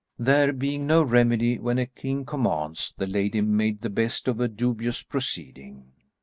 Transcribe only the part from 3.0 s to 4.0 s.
lady made the